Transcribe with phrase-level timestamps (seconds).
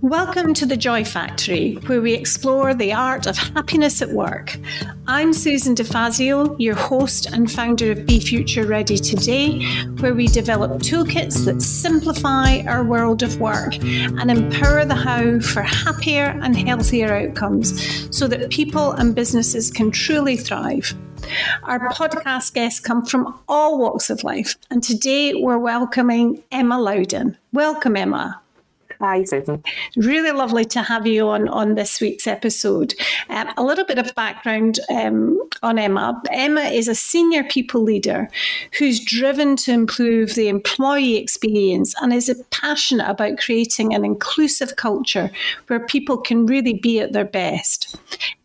[0.00, 4.58] Welcome to the Joy Factory, where we explore the art of happiness at work.
[5.06, 9.64] I'm Susan DeFazio, your host and founder of Be Future Ready Today,
[10.00, 15.62] where we develop toolkits that simplify our world of work and empower the how for
[15.62, 20.92] happier and healthier outcomes so that people and businesses can truly thrive.
[21.62, 27.36] Our podcast guests come from all walks of life, and today we're welcoming Emma Loudon.
[27.52, 28.40] Welcome, Emma.
[29.00, 29.62] Hi, Susan.
[29.96, 32.94] Really lovely to have you on, on this week's episode.
[33.28, 36.20] Um, a little bit of background um, on Emma.
[36.32, 38.28] Emma is a senior people leader
[38.76, 45.30] who's driven to improve the employee experience and is passionate about creating an inclusive culture
[45.68, 47.94] where people can really be at their best.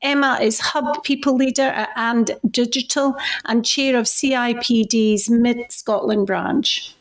[0.03, 3.15] Emma is Hub People Leader at And Digital
[3.45, 6.95] and Chair of CIPD's Mid Scotland branch.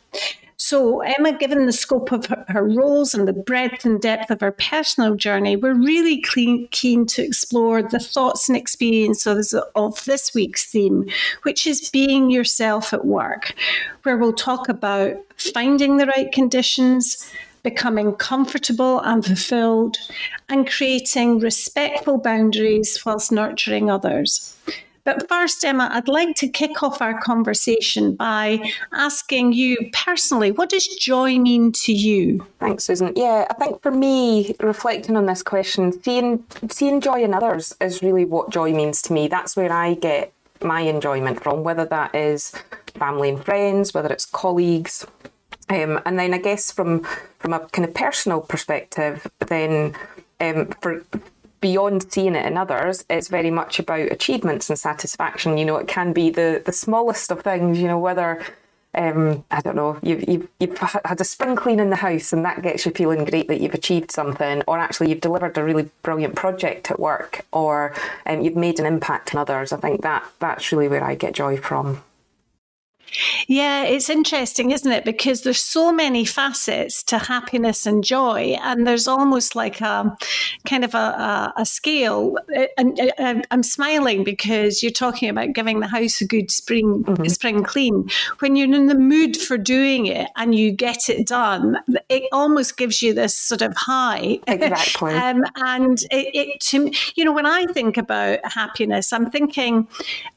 [0.65, 4.53] So, Emma, given the scope of her, roles and the breadth and depth of her
[4.53, 11.09] personal journey, we're really keen to explore the thoughts and experiences of this week's theme,
[11.41, 13.53] which is being yourself at work,
[14.03, 17.29] where we'll talk about finding the right conditions
[17.61, 19.97] becoming comfortable and fulfilled,
[20.47, 24.55] and creating respectful boundaries whilst nurturing others.
[25.05, 28.59] But first, Emma, I'd like to kick off our conversation by
[28.93, 32.45] asking you personally, what does joy mean to you?
[32.59, 33.11] Thanks, Susan.
[33.15, 38.01] Yeah, I think for me, reflecting on this question, seeing seeing joy in others is
[38.01, 39.27] really what joy means to me.
[39.27, 42.53] That's where I get my enjoyment from, whether that is
[42.95, 45.05] family and friends, whether it's colleagues.
[45.69, 47.03] Um, and then I guess from
[47.39, 49.95] from a kind of personal perspective, then
[50.39, 51.03] um, for
[51.63, 55.57] beyond seeing it in others, it's very much about achievements and satisfaction.
[55.57, 57.79] You know, it can be the the smallest of things.
[57.79, 58.45] You know, whether
[58.95, 62.45] um, I don't know, you've, you've, you've had a spring clean in the house and
[62.45, 65.89] that gets you feeling great that you've achieved something, or actually you've delivered a really
[66.03, 67.95] brilliant project at work, or
[68.27, 69.71] um, you've made an impact on others.
[69.71, 72.03] I think that that's really where I get joy from.
[73.47, 75.05] Yeah, it's interesting, isn't it?
[75.05, 80.15] Because there's so many facets to happiness and joy, and there's almost like a
[80.65, 82.37] kind of a, a, a scale.
[82.77, 87.25] And I'm smiling because you're talking about giving the house a good spring mm-hmm.
[87.25, 88.09] spring clean.
[88.39, 91.77] When you're in the mood for doing it and you get it done,
[92.09, 94.39] it almost gives you this sort of high.
[94.47, 95.13] Exactly.
[95.13, 99.87] um, and it, it, to you know, when I think about happiness, I'm thinking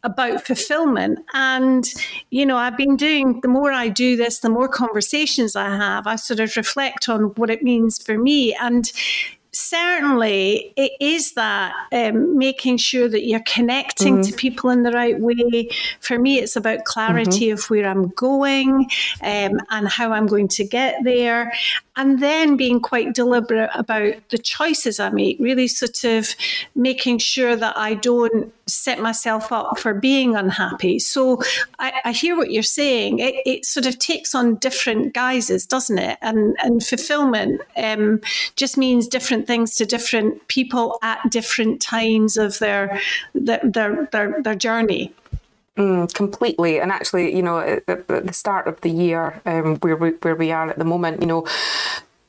[0.03, 1.84] about fulfillment, and
[2.31, 2.66] you know.
[2.66, 6.41] I've been doing, the more I do this, the more conversations I have, I sort
[6.41, 8.54] of reflect on what it means for me.
[8.54, 8.91] And
[9.56, 14.30] certainly it is that um, making sure that you're connecting mm-hmm.
[14.30, 15.70] to people in the right way.
[16.00, 17.54] For me, it's about clarity mm-hmm.
[17.54, 18.90] of where I'm going
[19.22, 21.52] um, and how I'm going to get there.
[21.96, 26.28] And then being quite deliberate about the choices I make, really sort of
[26.74, 30.98] making sure that I don't set myself up for being unhappy.
[30.98, 31.40] So
[31.78, 33.20] I, I hear what you're saying.
[33.20, 36.18] It, it, sort of takes on different guises, doesn't it?
[36.20, 38.20] And, and fulfillment um,
[38.56, 43.00] just means different things to different people at different times of their
[43.34, 45.12] their their, their, their journey.
[45.76, 50.10] Mm, completely, and actually, you know, at, the start of the year, um, where we,
[50.22, 51.46] where we are at the moment, you know,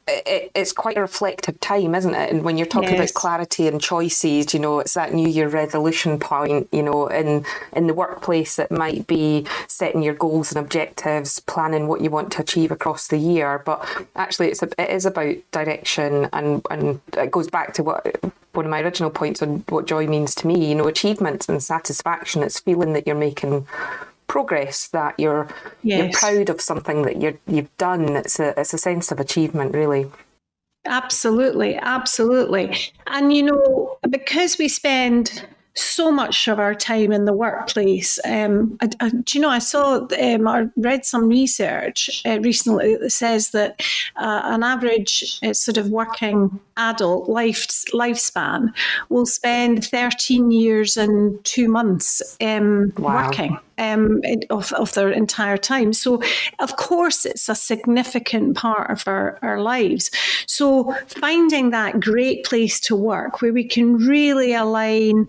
[0.08, 2.32] it, it's quite a reflective time, isn't it?
[2.32, 3.12] And when you're talking yes.
[3.12, 6.68] about clarity and choices, you know, it's that New Year resolution point.
[6.72, 11.88] You know, in in the workplace, it might be setting your goals and objectives, planning
[11.88, 13.62] what you want to achieve across the year.
[13.66, 18.20] But actually, it's a, it is about direction, and and it goes back to what
[18.54, 20.70] one of my original points on what joy means to me.
[20.70, 22.44] You know, achievements and satisfaction.
[22.44, 23.68] It's feeling that you're making
[24.28, 25.48] progress that you're
[25.84, 26.00] yes.
[26.00, 29.74] you're proud of something that you you've done it's a it's a sense of achievement
[29.74, 30.10] really
[30.86, 32.78] absolutely absolutely
[33.08, 35.46] and you know because we spend
[35.78, 38.20] so much of our time in the workplace.
[38.26, 39.50] Um, I, I, do you know?
[39.50, 43.82] I saw um, or read some research uh, recently that says that
[44.16, 48.74] uh, an average uh, sort of working adult life lifespan
[49.10, 53.28] will spend 13 years and two months um, wow.
[53.28, 53.58] working.
[53.80, 55.94] Um, of, of their entire time.
[55.94, 56.20] So,
[56.58, 60.10] of course, it's a significant part of our, our lives.
[60.48, 65.28] So, finding that great place to work where we can really align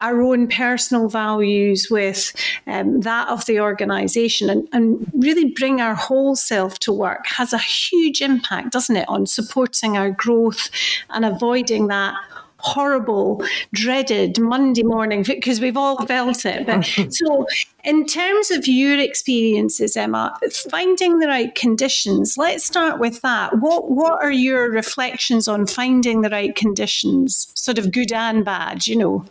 [0.00, 2.32] our own personal values with
[2.66, 7.52] um, that of the organisation and, and really bring our whole self to work has
[7.52, 10.70] a huge impact, doesn't it, on supporting our growth
[11.10, 12.14] and avoiding that
[12.58, 16.66] horrible, dreaded Monday morning because we've all felt it.
[16.66, 17.46] But so,
[17.84, 20.36] in terms of your experiences, Emma,
[20.70, 23.58] finding the right conditions, let's start with that.
[23.58, 28.86] What what are your reflections on finding the right conditions, sort of good and bad,
[28.86, 29.24] you know?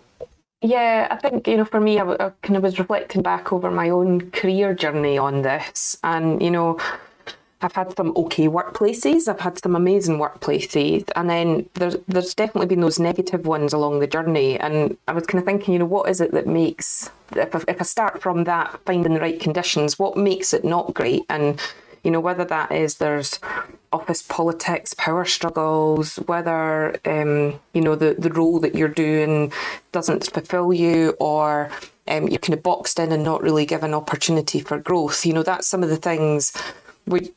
[0.62, 3.70] Yeah, I think, you know, for me, I, I kind of was reflecting back over
[3.70, 5.98] my own career journey on this.
[6.04, 6.80] And, you know,
[7.66, 12.68] I've had some okay workplaces, I've had some amazing workplaces, and then there's there's definitely
[12.68, 14.60] been those negative ones along the journey.
[14.60, 17.62] And I was kind of thinking, you know, what is it that makes if I,
[17.68, 21.24] if I start from that finding the right conditions, what makes it not great?
[21.28, 21.60] And
[22.04, 23.40] you know, whether that is there's
[23.92, 29.52] office politics, power struggles, whether um, you know the the role that you're doing
[29.92, 31.72] doesn't fulfil you, or
[32.08, 35.26] um, you're kind of boxed in and not really given opportunity for growth.
[35.26, 36.54] You know, that's some of the things
[37.08, 37.32] we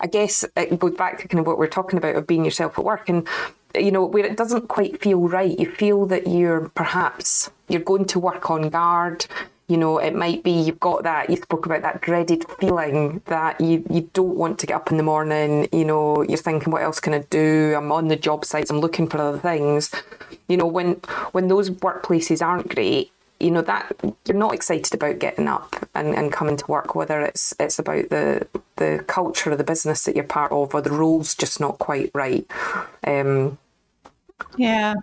[0.00, 2.44] I guess uh, it goes back to kind of what we're talking about of being
[2.44, 3.26] yourself at work and
[3.74, 5.58] you know where it doesn't quite feel right.
[5.58, 9.26] You feel that you're perhaps you're going to work on guard.
[9.68, 13.60] You know it might be you've got that you spoke about that dreaded feeling that
[13.60, 15.68] you you don't want to get up in the morning.
[15.72, 17.74] You know you're thinking what else can i do?
[17.76, 18.70] I'm on the job sites.
[18.70, 19.92] I'm looking for other things.
[20.48, 20.92] You know when
[21.32, 23.10] when those workplaces aren't great
[23.40, 23.94] you know that
[24.26, 28.08] you're not excited about getting up and, and coming to work whether it's it's about
[28.08, 28.46] the
[28.76, 32.10] the culture of the business that you're part of or the role's just not quite
[32.14, 32.46] right.
[33.06, 33.58] Um,
[34.56, 34.94] yeah.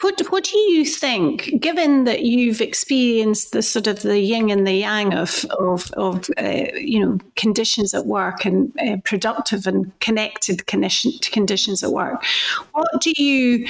[0.00, 4.66] What What do you think, given that you've experienced the sort of the yin and
[4.66, 9.98] the yang of of, of uh, you know conditions at work and uh, productive and
[10.00, 12.24] connected condition, conditions at work?
[12.72, 13.66] What do you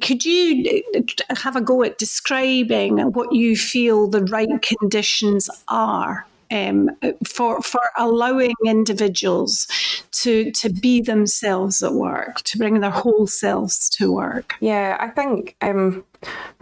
[0.00, 0.82] could you
[1.30, 6.26] have a go at describing what you feel the right conditions are?
[6.54, 6.90] Um,
[7.26, 9.66] for for allowing individuals
[10.12, 14.54] to to be themselves at work, to bring their whole selves to work.
[14.60, 16.04] Yeah, I think um,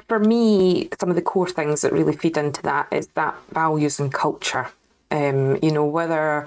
[0.09, 4.01] for me, some of the core things that really feed into that is that values
[4.01, 4.69] and culture.
[5.11, 6.47] Um, you know, whether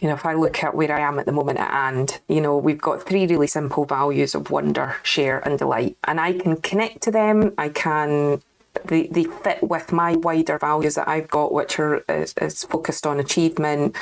[0.00, 2.40] you know, if I look at where I am at the moment at and, you
[2.40, 5.96] know, we've got three really simple values of wonder, share, and delight.
[6.02, 7.54] And I can connect to them.
[7.56, 8.42] I can
[8.84, 13.06] they, they fit with my wider values that I've got, which are is, is focused
[13.06, 13.96] on achievement,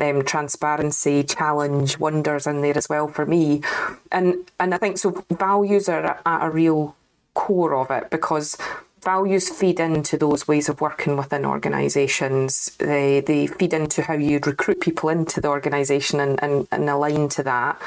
[0.00, 3.62] um, transparency, challenge, wonders in there as well for me,
[4.10, 5.24] and and I think so.
[5.30, 6.96] Values are at a real
[7.34, 8.56] core of it because
[9.02, 12.74] values feed into those ways of working within organisations.
[12.78, 17.28] They they feed into how you recruit people into the organisation and, and, and align
[17.30, 17.80] to that.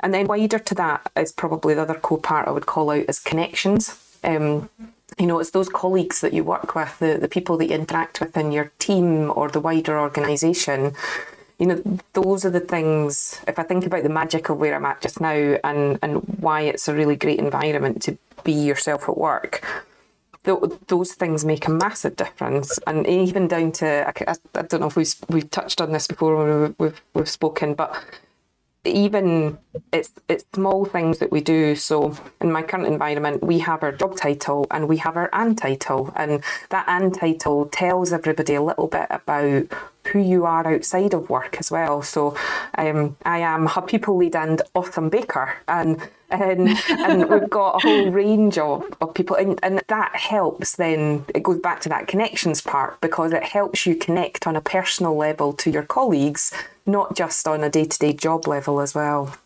[0.00, 3.04] And then wider to that is probably the other core part I would call out
[3.08, 4.00] as connections.
[4.22, 4.70] Um,
[5.18, 8.20] you know, it's those colleagues that you work with, the, the people that you interact
[8.20, 10.94] with in your team or the wider organisation.
[11.58, 14.86] You know, those are the things, if I think about the magic of where I'm
[14.86, 19.16] at just now and, and why it's a really great environment to be yourself at
[19.16, 19.64] work,
[20.44, 20.58] th-
[20.88, 22.78] those things make a massive difference.
[22.88, 26.36] And even down to, I, I don't know if we've, we've touched on this before
[26.36, 28.02] when we've, we've, we've spoken, but
[28.84, 29.58] even
[29.92, 31.74] it's it's small things that we do.
[31.74, 35.56] So in my current environment, we have our job title and we have our and
[35.56, 39.66] title, and that and title tells everybody a little bit about
[40.08, 42.02] who you are outside of work as well.
[42.02, 42.36] So
[42.76, 46.00] um, I am a people lead and awesome baker, and
[46.30, 50.76] and, and we've got a whole range of, of people, and, and that helps.
[50.76, 54.60] Then it goes back to that connections part because it helps you connect on a
[54.60, 56.52] personal level to your colleagues,
[56.86, 59.36] not just on a day to day job level as well.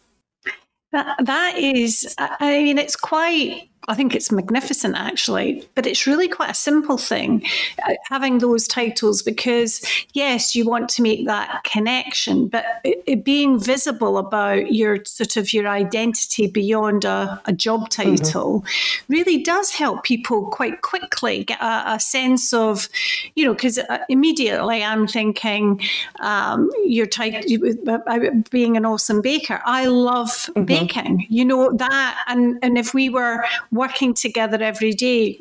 [0.93, 6.29] That, that is, I mean, it's quite I think it's magnificent, actually, but it's really
[6.29, 7.45] quite a simple thing
[7.87, 13.25] uh, having those titles because, yes, you want to make that connection, but it, it
[13.25, 19.13] being visible about your sort of your identity beyond a, a job title mm-hmm.
[19.13, 22.91] really does help people quite quickly get a, a sense of,
[23.37, 25.81] you know, because uh, immediately I'm thinking
[26.21, 27.41] um, your title
[27.89, 28.19] uh,
[28.51, 29.63] being an awesome baker.
[29.65, 30.65] I love mm-hmm.
[30.65, 33.45] baking, you know that, and and if we were
[33.79, 35.39] working together every day,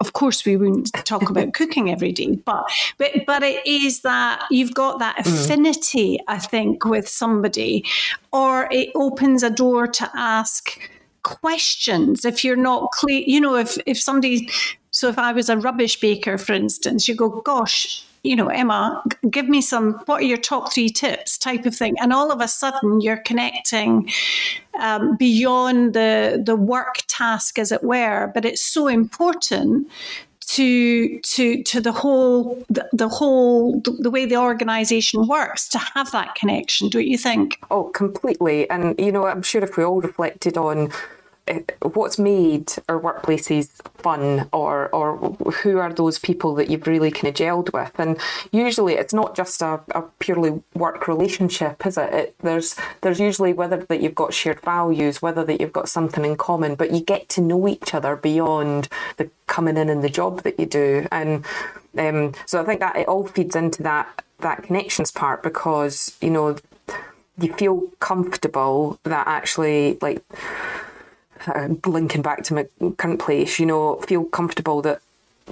[0.00, 2.64] of course we wouldn't talk about cooking every day, but
[2.98, 5.26] but but it is that you've got that mm.
[5.26, 6.24] affinity, mm.
[6.28, 7.84] I think, with somebody,
[8.32, 10.78] or it opens a door to ask
[11.24, 14.48] questions if you're not clear you know if if somebody
[14.90, 19.02] so if i was a rubbish baker for instance you go gosh you know, Emma,
[19.30, 21.94] give me some, what are your top three tips type of thing.
[21.98, 24.10] And all of a sudden you're connecting
[24.78, 28.30] um, beyond the, the work task, as it were.
[28.34, 29.88] But it's so important
[30.48, 36.10] to to to the whole the, the whole the way the organization works to have
[36.12, 40.00] that connection don't you think oh completely and you know i'm sure if we all
[40.00, 40.90] reflected on
[41.82, 45.16] what's made our workplaces fun or or
[45.62, 48.18] who are those people that you've really kind of gelled with and
[48.52, 52.12] usually it's not just a, a purely work relationship is it?
[52.12, 52.34] it?
[52.42, 56.36] there's there's usually whether that you've got shared values whether that you've got something in
[56.36, 60.42] common but you get to know each other beyond the coming in and the job
[60.42, 61.44] that you do and
[61.96, 66.30] um, so I think that it all feeds into that that connections part because you
[66.30, 66.56] know
[67.38, 70.22] you feel comfortable that actually like
[71.46, 72.66] uh, linking back to my
[72.96, 75.00] current place, you know, feel comfortable that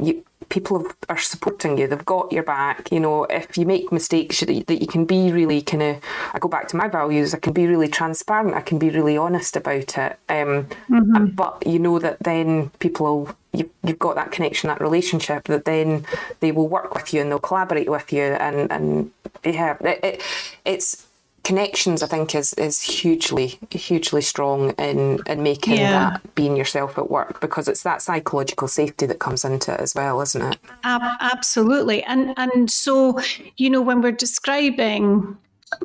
[0.01, 1.87] you people have, are supporting you.
[1.87, 2.91] They've got your back.
[2.93, 5.97] You know, if you make mistakes, that you can be really kind of.
[6.33, 7.35] I go back to my values.
[7.35, 8.55] I can be really transparent.
[8.55, 10.19] I can be really honest about it.
[10.29, 11.27] Um, mm-hmm.
[11.27, 13.37] But you know that then people will.
[13.53, 15.45] You, you've got that connection, that relationship.
[15.45, 16.05] That then
[16.41, 18.23] they will work with you and they'll collaborate with you.
[18.23, 19.11] And and
[19.45, 20.23] yeah, it, it
[20.65, 21.06] it's
[21.47, 25.93] connections I think is is hugely hugely strong in in making yeah.
[25.93, 29.95] that being yourself at work because it's that psychological safety that comes into it as
[29.95, 33.21] well isn't it absolutely and and so
[33.59, 35.39] you know when we're describing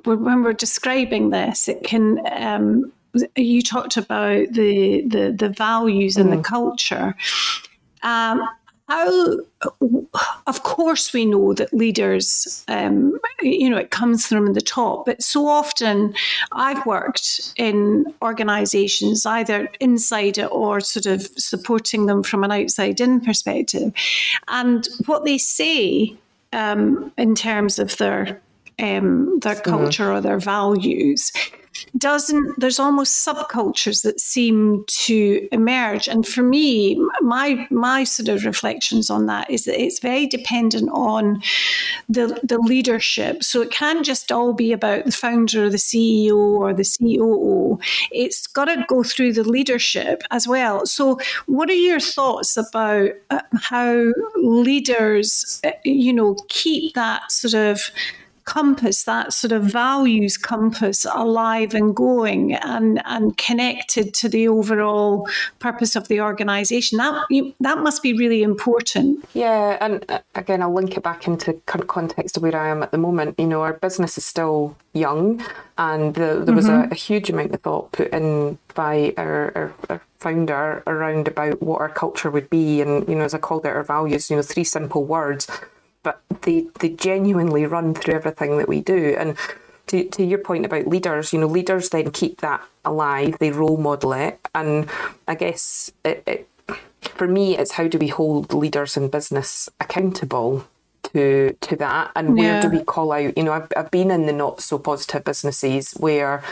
[0.05, 2.91] when we're describing this it can um,
[3.35, 6.37] you talked about the the the values and mm.
[6.37, 7.15] the culture
[8.01, 8.41] um,
[8.91, 9.37] how
[10.47, 15.21] of course we know that leaders um, you know it comes from the top but
[15.23, 16.13] so often
[16.51, 22.99] i've worked in organizations either inside it or sort of supporting them from an outside
[22.99, 23.93] in perspective
[24.49, 26.13] and what they say
[26.53, 28.41] um, in terms of their
[28.79, 29.69] um, their mm-hmm.
[29.69, 31.31] culture or their values
[31.97, 36.07] doesn't there's almost subcultures that seem to emerge.
[36.07, 40.89] And for me my my sort of reflections on that is that it's very dependent
[40.91, 41.41] on
[42.09, 43.43] the the leadership.
[43.43, 47.79] So it can't just all be about the founder or the CEO or the COO
[48.11, 50.85] it's got to go through the leadership as well.
[50.85, 57.53] So what are your thoughts about uh, how leaders uh, you know keep that sort
[57.53, 57.91] of
[58.45, 65.27] compass, that sort of values compass alive and going and, and connected to the overall
[65.59, 66.97] purpose of the organisation.
[66.97, 67.25] That,
[67.59, 69.25] that must be really important.
[69.33, 72.83] Yeah, and uh, again, I'll link it back into current context of where I am
[72.83, 73.39] at the moment.
[73.39, 75.43] You know, our business is still young
[75.77, 76.89] and the, there was mm-hmm.
[76.89, 81.61] a, a, huge amount of thought put in by our, our, our founder around about
[81.61, 84.35] what our culture would be and you know as I called it our values you
[84.35, 85.47] know three simple words
[86.03, 89.15] but they they genuinely run through everything that we do.
[89.17, 89.37] And
[89.87, 93.37] to to your point about leaders, you know, leaders then keep that alive.
[93.39, 94.89] They role model it, and
[95.27, 96.47] I guess it, it
[97.01, 100.67] for me, it's how do we hold leaders in business accountable
[101.03, 102.61] to to that, and where yeah.
[102.61, 103.37] do we call out?
[103.37, 106.43] You know, I've I've been in the not so positive businesses where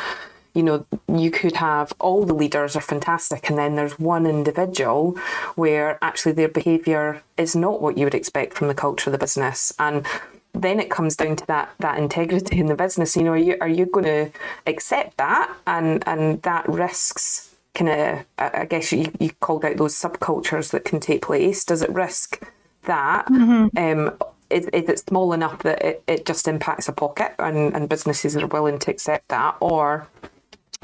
[0.54, 5.18] you know, you could have all the leaders are fantastic, and then there's one individual
[5.56, 9.18] where actually their behaviour is not what you would expect from the culture of the
[9.18, 9.74] business.
[9.80, 10.06] And
[10.54, 13.16] then it comes down to that that integrity in the business.
[13.16, 14.32] You know, are you are you going to
[14.66, 19.96] accept that, and and that risks kind of, I guess you, you called out those
[19.96, 21.64] subcultures that can take place.
[21.64, 22.42] Does it risk
[22.84, 23.28] that?
[23.28, 23.78] Mm-hmm.
[23.78, 24.18] Um,
[24.50, 28.36] is, is it small enough that it, it just impacts a pocket and, and businesses
[28.36, 29.56] are willing to accept that?
[29.60, 30.08] Or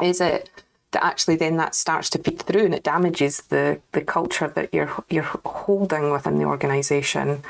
[0.01, 0.49] is it
[0.91, 4.73] that actually then that starts to feed through and it damages the the culture that
[4.73, 7.43] you're you're holding within the organisation.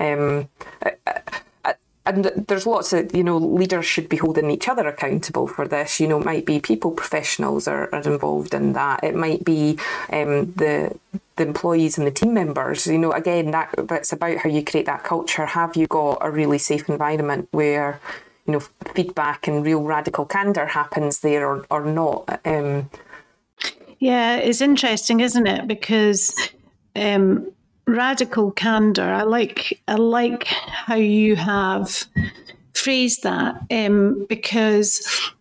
[0.00, 0.48] Um,
[2.04, 6.00] and there's lots of you know leaders should be holding each other accountable for this.
[6.00, 9.04] You know, it might be people professionals are, are involved in that.
[9.04, 9.78] It might be
[10.12, 10.96] um, the
[11.36, 12.86] the employees and the team members.
[12.86, 15.46] You know, again, that that's about how you create that culture.
[15.46, 18.00] Have you got a really safe environment where
[18.46, 18.60] you know
[18.94, 22.90] feedback and real radical candor happens there or, or not um,
[23.98, 25.66] yeah it's interesting isn't it?
[25.66, 26.34] Because
[26.96, 27.50] um,
[27.86, 32.04] radical candor i like i like how you have
[32.74, 35.32] phrased that um, because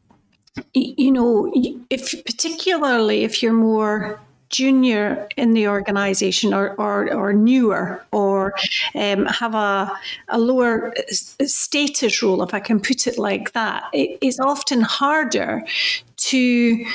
[0.74, 1.51] you know
[1.89, 4.20] if particularly if you're more
[4.51, 8.53] junior in the organization or, or, or newer or
[8.96, 9.91] um, have a,
[10.29, 15.63] a lower status role, if I can put it like that, it is often harder
[16.17, 16.86] to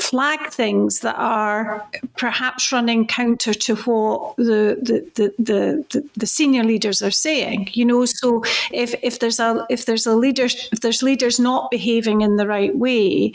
[0.00, 6.64] flag things that are perhaps running counter to what the the, the, the, the, senior
[6.64, 7.68] leaders are saying.
[7.72, 8.42] You know, so
[8.72, 12.46] if, if there's a if there's a leader if there's leaders not behaving in the
[12.46, 13.32] right way,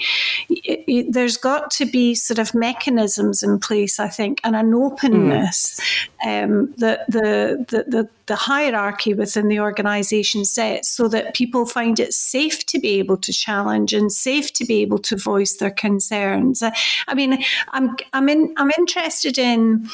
[0.50, 4.74] it, it, there's got to be sort of mechanisms in place, I think, and an
[4.74, 5.80] openness
[6.26, 6.44] mm.
[6.44, 12.00] um, that the, the the the hierarchy within the organization set so that people find
[12.00, 15.72] it safe to be able to challenge and safe to be able to voice their
[15.72, 16.64] concerns.
[17.08, 19.88] I mean, I'm I'm in I'm interested in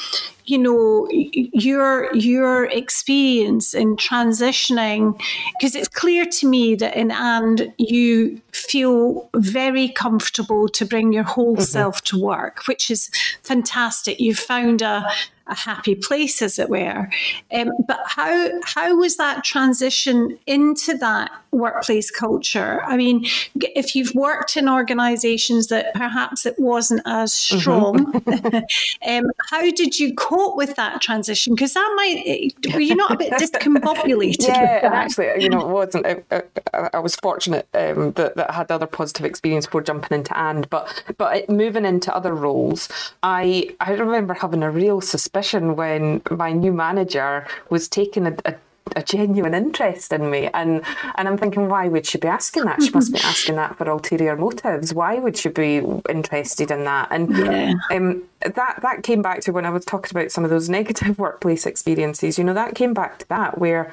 [0.46, 5.20] you know your your experience in transitioning
[5.54, 11.22] because it's clear to me that in and you feel very comfortable to bring your
[11.22, 11.62] whole mm-hmm.
[11.62, 13.10] self to work which is
[13.42, 15.08] fantastic you've found a
[15.48, 17.08] a happy place, as it were.
[17.52, 22.82] Um, but how how was that transition into that workplace culture?
[22.84, 27.58] I mean, if you've worked in organisations that perhaps it wasn't as mm-hmm.
[27.58, 29.08] strong, mm-hmm.
[29.26, 31.54] um, how did you cope with that transition?
[31.54, 34.48] Because that might were you not a bit discombobulated?
[34.48, 36.06] yeah, actually, you know, it wasn't.
[36.06, 40.16] I, I, I was fortunate um, that, that I had other positive experience before jumping
[40.18, 42.88] into and, but but moving into other roles,
[43.22, 48.34] I I remember having a real suspicion suspicion when my new manager was taking a,
[48.44, 48.54] a
[48.96, 50.48] a genuine interest in me.
[50.52, 50.82] And
[51.16, 52.82] and I'm thinking why would she be asking that?
[52.82, 54.94] She must be asking that for ulterior motives.
[54.94, 57.08] Why would she be interested in that?
[57.10, 57.74] And yeah.
[57.90, 61.18] um, that that came back to when I was talking about some of those negative
[61.18, 62.38] workplace experiences.
[62.38, 63.92] You know that came back to that where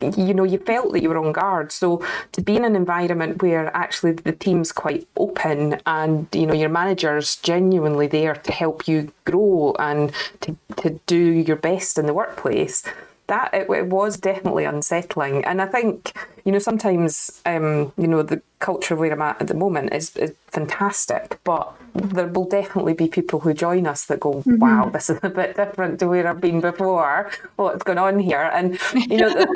[0.00, 1.72] you know, you felt that you were on guard.
[1.72, 6.52] So to be in an environment where actually the team's quite open and, you know,
[6.52, 12.06] your manager's genuinely there to help you grow and to, to do your best in
[12.06, 12.82] the workplace,
[13.28, 15.44] that it, it was definitely unsettling.
[15.44, 19.48] And I think, you know, sometimes, um, you know, the culture where I'm at at
[19.48, 24.20] the moment is, is fantastic, but there will definitely be people who join us that
[24.20, 24.58] go, mm-hmm.
[24.58, 27.30] wow, this is a bit different to where I've been before.
[27.56, 28.50] What's going on here?
[28.52, 29.46] And, you know,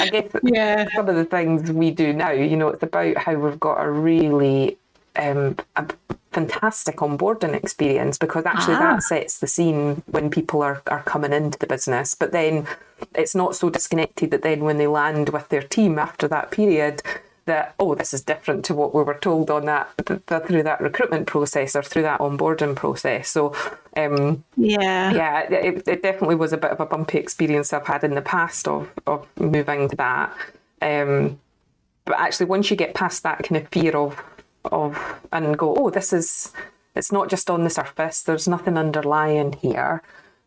[0.00, 0.86] I guess yeah.
[0.94, 3.90] some of the things we do now, you know, it's about how we've got a
[3.90, 4.76] really
[5.16, 5.86] um, a
[6.36, 8.80] fantastic onboarding experience because actually ah.
[8.80, 12.14] that sets the scene when people are, are coming into the business.
[12.14, 12.66] But then
[13.14, 17.02] it's not so disconnected that then when they land with their team after that period,
[17.46, 19.88] that oh this is different to what we were told on that
[20.46, 23.54] through that recruitment process or through that onboarding process so
[23.96, 28.02] um, yeah yeah it, it, definitely was a bit of a bumpy experience I've had
[28.02, 30.36] in the past of of moving to that
[30.82, 31.38] um,
[32.04, 34.20] but actually once you get past that kind of fear of
[34.72, 34.98] of
[35.32, 36.52] and go oh this is
[36.94, 40.02] it's not just on the surface there's nothing underlying here.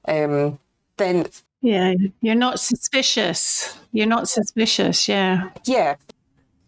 [0.07, 0.59] Um,
[0.97, 1.27] then
[1.61, 3.77] yeah you're not suspicious.
[3.91, 5.49] You're not suspicious yeah.
[5.65, 5.95] Yeah.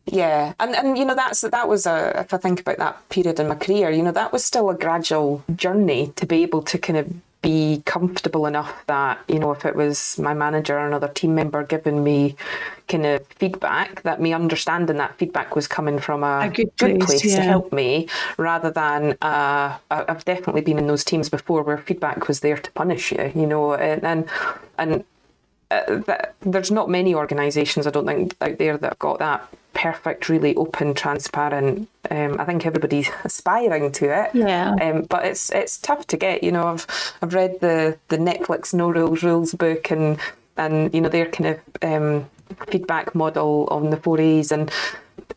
[0.07, 3.39] Yeah, and and you know that's that was a if I think about that period
[3.39, 6.79] in my career, you know that was still a gradual journey to be able to
[6.79, 11.07] kind of be comfortable enough that you know if it was my manager or another
[11.07, 12.35] team member giving me
[12.87, 16.99] kind of feedback that me understanding that feedback was coming from a, a good, good,
[16.99, 17.37] place, place yeah.
[17.37, 22.27] to help me rather than uh, I've definitely been in those teams before where feedback
[22.27, 24.29] was there to punish you you know and and,
[24.77, 25.03] and
[25.71, 29.47] uh, that, there's not many organisations I don't think out there that have got that
[29.73, 31.87] perfect, really open, transparent.
[32.09, 34.31] Um, I think everybody's aspiring to it.
[34.33, 34.75] Yeah.
[34.81, 36.43] Um, but it's it's tough to get.
[36.43, 36.87] You know, I've
[37.21, 40.19] I've read the the Netflix No Rules Rules book and
[40.57, 42.29] and you know their kind of um,
[42.67, 44.71] feedback model on the four A's and.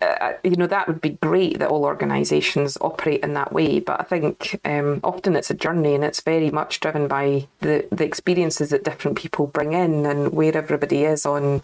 [0.01, 4.01] Uh, you know that would be great that all organisations operate in that way, but
[4.01, 8.05] I think um, often it's a journey and it's very much driven by the the
[8.05, 11.62] experiences that different people bring in and where everybody is on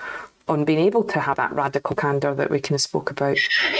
[0.50, 3.38] on being able to have that radical candor that we kind of spoke about.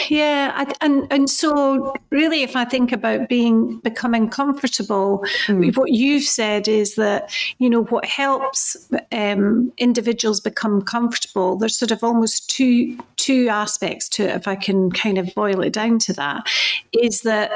[0.09, 5.77] Yeah, and and so really, if I think about being becoming comfortable, mm.
[5.77, 11.57] what you've said is that you know what helps um, individuals become comfortable.
[11.57, 14.37] There's sort of almost two two aspects to it.
[14.37, 16.49] If I can kind of boil it down to that,
[16.93, 17.51] is that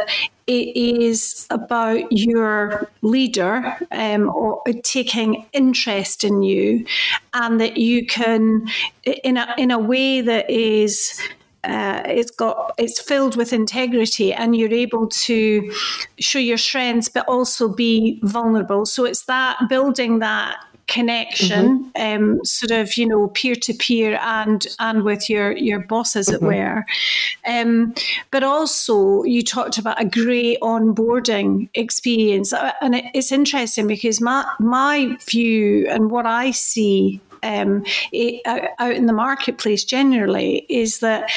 [0.46, 6.85] it is about your leader um, or taking interest in you,
[7.33, 8.68] and that you can,
[9.04, 11.20] in a in a way that is.
[11.66, 15.72] Uh, it's got it's filled with integrity and you're able to
[16.18, 22.25] show your strengths but also be vulnerable so it's that building that connection, mm-hmm.
[22.25, 26.29] um, sort of you know peer to peer and and with your your boss, as
[26.29, 26.44] mm-hmm.
[26.44, 26.85] it were.
[27.47, 27.94] Um,
[28.31, 34.20] but also, you talked about a great onboarding experience, uh, and it, it's interesting because
[34.20, 38.40] my my view and what I see um, it,
[38.79, 41.31] out in the marketplace generally is that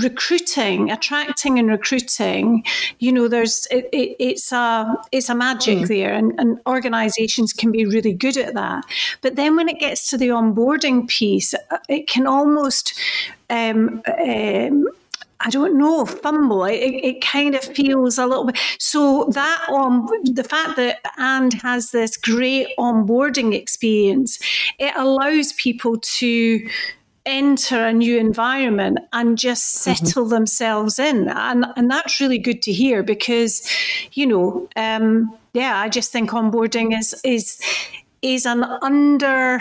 [0.00, 2.64] recruiting, attracting and recruiting,
[2.98, 5.88] you know, there's it, it, it's a it's a magic mm.
[5.88, 8.84] there, and, and organisations can be really good at that.
[9.20, 12.98] But then when it gets to the onboarding piece, uh, it can almost
[13.50, 14.86] um, um,
[15.40, 16.64] I don't know, fumble.
[16.64, 18.58] It, it kind of feels a little bit.
[18.78, 24.38] So that um, the fact that And has this great onboarding experience,
[24.78, 26.66] it allows people to
[27.26, 29.94] enter a new environment and just mm-hmm.
[29.94, 30.34] settle mm-hmm.
[30.34, 33.68] themselves in and and that's really good to hear because
[34.12, 37.60] you know um, yeah i just think onboarding is is
[38.22, 39.60] is an under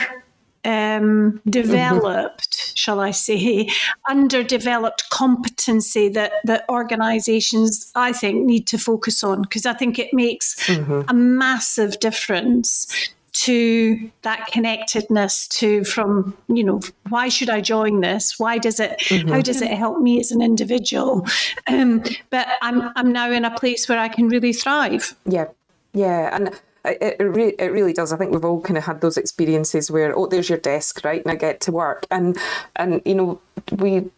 [0.65, 2.73] um, developed, mm-hmm.
[2.76, 3.69] shall I say,
[4.10, 10.13] underdeveloped competency that that organisations I think need to focus on because I think it
[10.13, 11.02] makes mm-hmm.
[11.08, 18.39] a massive difference to that connectedness to from you know why should i join this?
[18.39, 19.30] Why does it mm-hmm.
[19.30, 21.28] how does it help me as an individual?
[21.67, 25.15] Um, but i'm i'm now in a place where i can really thrive.
[25.26, 25.48] Yeah.
[25.93, 26.36] Yeah.
[26.36, 28.12] And it, it, re- it really does.
[28.12, 31.24] I think we've all kind of had those experiences where, oh, there's your desk, right,
[31.24, 32.38] and I get to work, and
[32.76, 33.41] and you know
[33.72, 34.10] we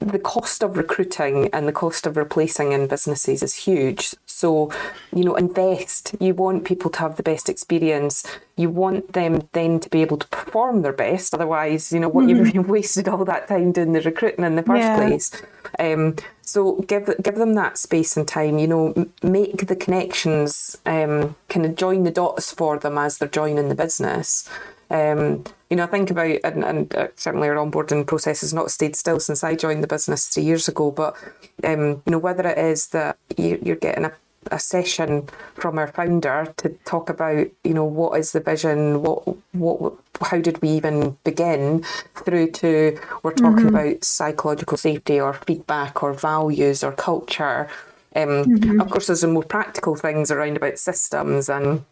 [0.00, 4.14] the cost of recruiting and the cost of replacing in businesses is huge.
[4.26, 4.70] So,
[5.12, 6.14] you know, invest.
[6.20, 8.24] You want people to have the best experience.
[8.56, 11.32] You want them then to be able to perform their best.
[11.34, 12.54] Otherwise, you know, what mm-hmm.
[12.54, 14.96] you've wasted all that time doing the recruiting in the first yeah.
[14.96, 15.42] place.
[15.78, 18.58] Um, so give give them that space and time.
[18.58, 20.76] You know, make the connections.
[20.84, 24.48] Um, kind of join the dots for them as they're joining the business.
[24.90, 28.70] Um, you know, I think about, and, and uh, certainly our onboarding process has not
[28.70, 31.16] stayed still since I joined the business three years ago, but,
[31.64, 34.12] um, you know, whether it is that you, you're getting a
[34.52, 39.26] a session from our founder to talk about you know what is the vision what
[39.52, 41.82] what how did we even begin
[42.14, 43.74] through to we're talking mm-hmm.
[43.74, 47.66] about psychological safety or feedback or values or culture
[48.14, 48.82] um, mm-hmm.
[48.82, 51.82] of course there's some more practical things around about systems and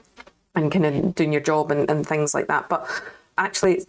[0.55, 2.69] and kind of doing your job and, and things like that.
[2.69, 2.87] But
[3.39, 3.87] actually, it's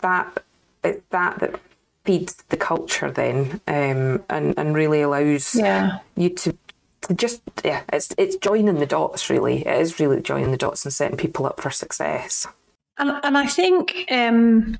[0.00, 0.42] that
[0.84, 1.60] it's that that
[2.04, 5.98] feeds the culture then, um, and and really allows yeah.
[6.16, 6.56] you to
[7.02, 9.66] to just yeah, it's it's joining the dots really.
[9.66, 12.46] It is really joining the dots and setting people up for success.
[12.98, 14.78] And and I think um,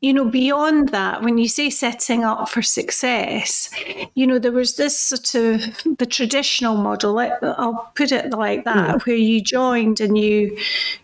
[0.00, 3.70] you know, beyond that, when you say setting up for success,
[4.14, 5.60] you know, there was this sort of
[5.98, 7.18] the traditional model.
[7.18, 9.06] I'll put it like that, mm.
[9.06, 10.58] where you joined and you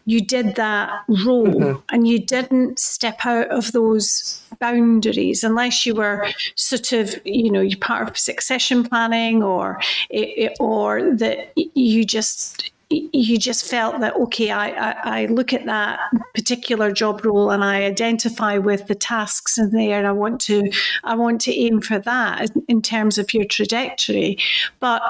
[0.04, 1.80] you did that role, mm-hmm.
[1.88, 7.60] and you didn't step out of those boundaries unless you were sort of, you know,
[7.60, 9.80] you're part of succession planning, or
[10.58, 16.00] or that you just you just felt that okay I, I, I, look at that
[16.34, 20.72] particular job role and I identify with the tasks in there and I want to
[21.04, 24.38] I want to aim for that in terms of your trajectory.
[24.80, 25.02] But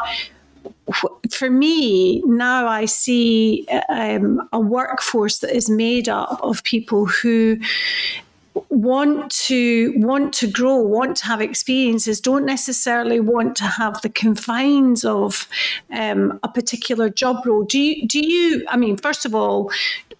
[1.30, 7.58] for me now I see um, a workforce that is made up of people who
[8.68, 14.08] want to want to grow, want to have experiences, don't necessarily want to have the
[14.08, 15.48] confines of
[15.92, 17.62] um, a particular job role.
[17.62, 18.06] Do you?
[18.06, 18.64] Do you?
[18.68, 19.70] I mean, first of all,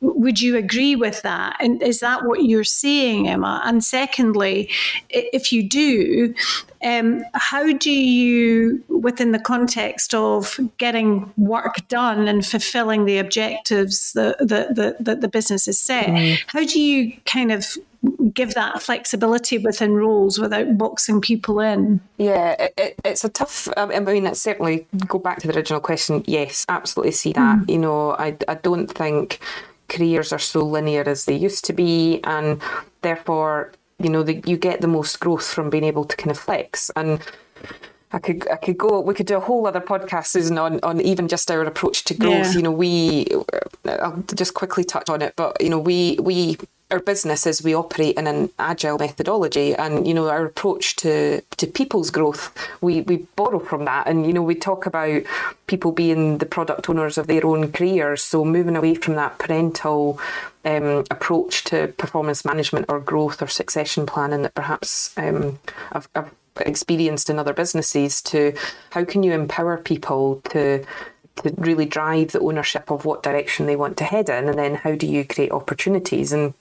[0.01, 1.57] would you agree with that?
[1.61, 3.61] And is that what you're saying Emma?
[3.65, 4.71] And secondly,
[5.11, 6.35] if you do,
[6.83, 14.13] um, how do you, within the context of getting work done and fulfilling the objectives
[14.15, 16.39] that the, the, the, the business is set, mm.
[16.47, 17.77] how do you kind of
[18.33, 22.01] give that flexibility within roles without boxing people in?
[22.19, 23.69] Yeah, it, it, it's a tough.
[23.77, 26.25] I mean, it's certainly go back to the original question.
[26.27, 27.59] Yes, absolutely see that.
[27.59, 27.71] Mm.
[27.71, 29.41] You know, I I don't think
[29.89, 32.63] careers are so linear as they used to be, and
[33.03, 36.39] therefore, you know, the, you get the most growth from being able to kind of
[36.39, 37.21] flex and.
[38.13, 38.99] I could I could go.
[38.99, 42.47] We could do a whole other podcast on on even just our approach to growth.
[42.47, 42.53] Yeah.
[42.55, 43.29] You know, we.
[43.85, 46.57] I'll just quickly touch on it, but you know, we we
[46.91, 51.41] our business is we operate in an agile methodology and you know our approach to
[51.57, 54.07] to people's growth we we borrow from that.
[54.07, 55.23] And you know we talk about
[55.67, 58.23] people being the product owners of their own careers.
[58.23, 60.19] So moving away from that parental
[60.65, 65.59] um, approach to performance management or growth or succession planning that perhaps um,
[65.93, 68.55] I've, I've experienced in other businesses to
[68.91, 70.85] how can you empower people to
[71.37, 74.49] to really drive the ownership of what direction they want to head in?
[74.49, 76.33] And then how do you create opportunities?
[76.33, 76.53] And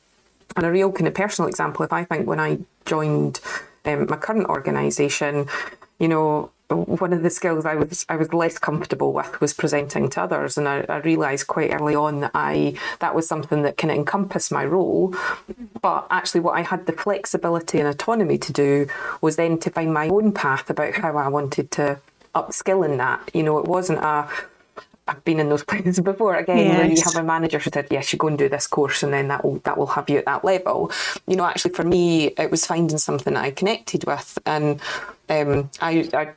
[0.55, 3.39] and a real kind of personal example, if I think when I joined
[3.85, 5.47] um, my current organisation,
[5.99, 10.07] you know, one of the skills I was I was less comfortable with was presenting
[10.11, 13.77] to others, and I, I realised quite early on that I that was something that
[13.77, 15.15] can encompass my role.
[15.81, 18.87] But actually, what I had the flexibility and autonomy to do
[19.19, 21.99] was then to find my own path about how I wanted to
[22.35, 23.31] upskill in that.
[23.33, 24.29] You know, it wasn't a
[25.09, 26.35] I've been in those places before.
[26.35, 29.03] Again, where you have a manager who said, "Yes, you go and do this course,
[29.03, 30.91] and then that will that will have you at that level."
[31.27, 34.79] You know, actually, for me, it was finding something that I connected with, and
[35.29, 36.33] um, I, I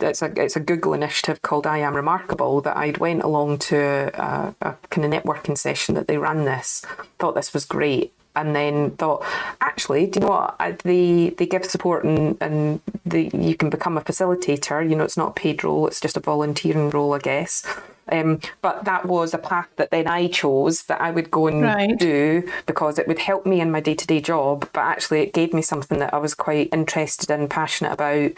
[0.00, 4.10] it's a it's a Google initiative called I Am Remarkable that I'd went along to
[4.14, 6.84] a, a kind of networking session that they ran this.
[7.18, 9.24] Thought this was great, and then thought,
[9.60, 10.56] actually, do you know what?
[10.60, 14.88] I, they they give support and and the, you can become a facilitator.
[14.88, 17.66] You know, it's not a paid role; it's just a volunteering role, I guess.
[18.12, 21.62] Um, but that was a path that then I chose that I would go and
[21.62, 21.96] right.
[21.96, 24.68] do because it would help me in my day to day job.
[24.72, 28.32] But actually, it gave me something that I was quite interested in, passionate about.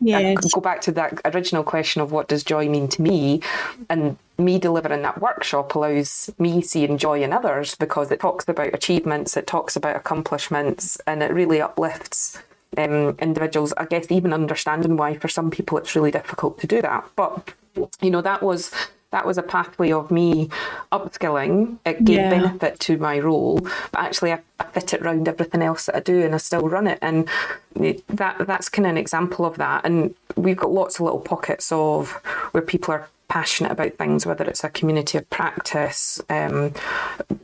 [0.00, 0.34] Yeah.
[0.34, 3.42] Go back to that original question of what does joy mean to me,
[3.88, 8.72] and me delivering that workshop allows me seeing joy in others because it talks about
[8.72, 12.38] achievements, it talks about accomplishments, and it really uplifts
[12.76, 13.72] um, individuals.
[13.76, 17.04] I guess even understanding why for some people it's really difficult to do that.
[17.16, 17.52] But
[18.00, 18.72] you know that was
[19.10, 20.50] that was a pathway of me
[20.92, 21.78] upskilling.
[21.84, 22.30] It gave yeah.
[22.30, 23.58] benefit to my role,
[23.90, 26.68] but actually I, I, fit it around everything else that I do, and I still
[26.68, 26.98] run it.
[27.00, 27.28] And
[27.74, 29.84] that that's kind of an example of that.
[29.84, 32.12] And we've got lots of little pockets of
[32.52, 36.72] where people are passionate about things, whether it's a community of practice, um,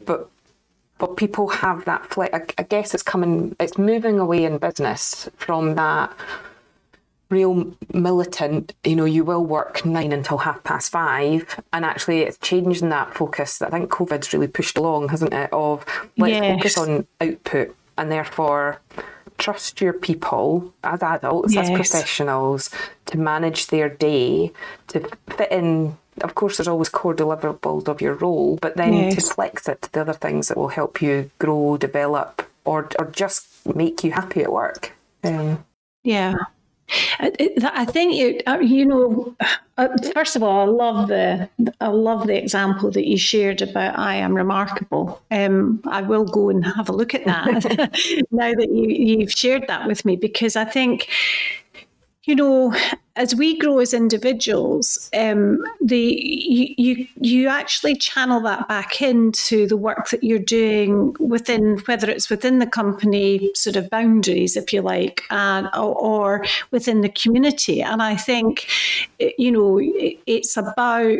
[0.05, 0.31] but
[0.99, 2.33] but people have that flex.
[2.33, 6.12] I, I guess it's coming, it's moving away in business from that
[7.31, 11.61] real militant, you know, you will work nine until half past five.
[11.73, 15.53] And actually, it's changing that focus that I think COVID's really pushed along, hasn't it?
[15.53, 15.85] Of
[16.16, 16.57] let's yes.
[16.57, 18.81] focus on output and therefore
[19.38, 21.68] trust your people as adults, yes.
[21.68, 22.70] as professionals,
[23.07, 24.53] to manage their day,
[24.88, 25.97] to fit in.
[26.23, 29.14] Of course, there's always core deliverables of your role, but then yes.
[29.16, 33.07] to flex it to the other things that will help you grow, develop, or or
[33.07, 34.92] just make you happy at work.
[35.25, 35.64] Um,
[36.05, 36.35] yeah.
[37.18, 39.35] I think you, uh, you know.
[39.77, 41.49] Uh, first of all, I love the
[41.81, 45.20] I love the example that you shared about I am remarkable.
[45.31, 47.64] Um, I will go and have a look at that
[48.31, 51.09] now that you you've shared that with me because I think
[52.25, 52.75] you know
[53.16, 59.68] as we grow as individuals, um, the you, you you actually channel that back into
[59.68, 64.72] the work that you're doing within, whether it's within the company sort of boundaries, if
[64.72, 67.83] you like, and or, within the community.
[67.83, 68.66] And I think,
[69.38, 71.18] you know, it's about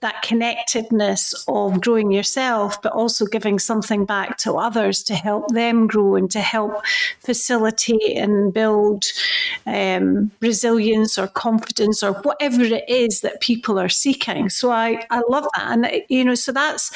[0.00, 5.86] that connectedness of growing yourself, but also giving something back to others to help them
[5.86, 6.84] grow and to help
[7.20, 9.04] facilitate and build
[9.66, 14.50] um, resilience or confidence or whatever it is that people are seeking.
[14.50, 15.70] So I, I love that.
[15.70, 16.90] And, you know, so that's,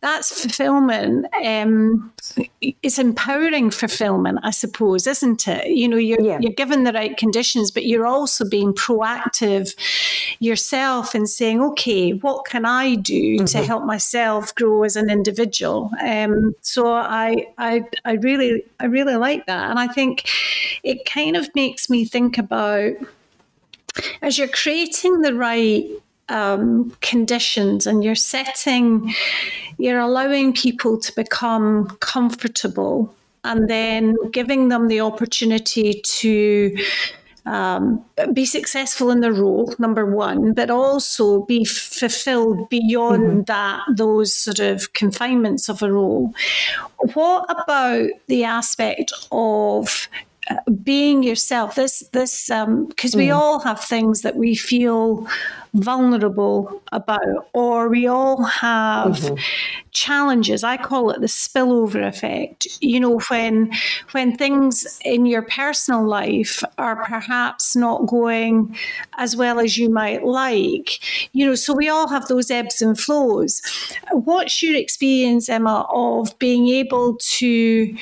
[0.00, 1.26] that's fulfillment.
[1.44, 2.12] Um,
[2.60, 5.68] it's empowering fulfillment, I suppose, isn't it?
[5.68, 6.38] You know, you're, yeah.
[6.40, 9.74] you're given the right conditions, but you're also being proactive
[10.40, 13.44] yourself and saying, okay, what can I do mm-hmm.
[13.46, 15.90] to help myself grow as an individual?
[16.02, 19.70] Um, so I, I, I really, I really like that.
[19.70, 20.28] And I think
[20.82, 22.92] it kind of makes me think about
[24.22, 25.86] as you're creating the right
[26.28, 29.14] um, conditions and you're setting,
[29.78, 36.74] you're allowing people to become comfortable and then giving them the opportunity to
[37.46, 38.02] um,
[38.32, 43.42] be successful in the role, number one, but also be fulfilled beyond mm-hmm.
[43.42, 46.32] that, those sort of confinements of a role.
[47.12, 50.08] What about the aspect of
[50.82, 53.18] being yourself this this um because mm.
[53.18, 55.26] we all have things that we feel
[55.74, 59.34] vulnerable about or we all have mm-hmm.
[59.90, 63.72] challenges i call it the spillover effect you know when
[64.12, 68.76] when things in your personal life are perhaps not going
[69.18, 71.00] as well as you might like
[71.34, 73.60] you know so we all have those ebbs and flows
[74.12, 77.96] what's your experience emma of being able to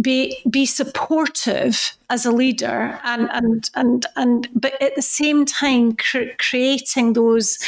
[0.00, 5.94] be be supportive as a leader and and and and but at the same time
[5.96, 7.58] cr- creating those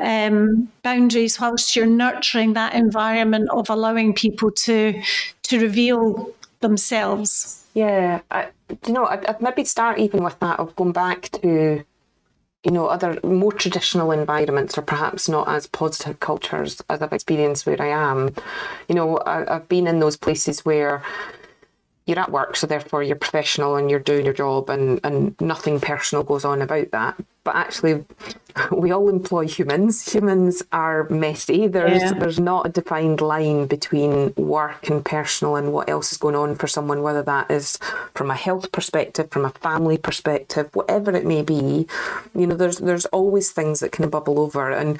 [0.00, 5.00] um, boundaries whilst you're nurturing that environment of allowing people to
[5.42, 8.48] to reveal themselves yeah I,
[8.86, 11.84] you know I'd, I'd maybe start even with that of going back to
[12.64, 17.64] you know, other more traditional environments or perhaps not as positive cultures as I've experienced
[17.64, 18.34] where I am.
[18.88, 21.02] You know, I, have been in those places where
[22.10, 25.80] you're at work, so therefore you're professional and you're doing your job, and, and nothing
[25.80, 27.16] personal goes on about that.
[27.44, 28.04] But actually,
[28.72, 30.12] we all employ humans.
[30.12, 31.68] Humans are messy.
[31.68, 32.12] There's yeah.
[32.12, 36.56] there's not a defined line between work and personal and what else is going on
[36.56, 37.78] for someone, whether that is
[38.14, 41.86] from a health perspective, from a family perspective, whatever it may be.
[42.34, 44.98] You know, there's there's always things that can bubble over, and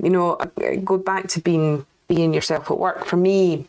[0.00, 0.36] you know,
[0.84, 3.06] go back to being being yourself at work.
[3.06, 3.66] For me,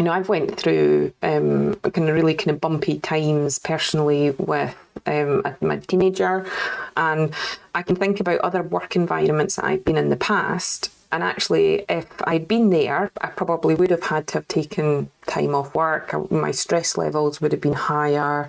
[0.00, 4.74] you know, I've went through um, kind of really kind of bumpy times personally with
[5.04, 6.50] um, my teenager,
[6.96, 7.34] and
[7.74, 10.90] I can think about other work environments that I've been in the past.
[11.12, 15.54] And actually, if I'd been there, I probably would have had to have taken time
[15.54, 16.30] off work.
[16.30, 18.48] My stress levels would have been higher.